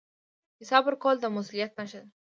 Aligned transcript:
حساب 0.61 0.83
ورکول 0.85 1.15
د 1.19 1.25
مسوولیت 1.35 1.71
نښه 1.79 1.99
ده 2.03 2.09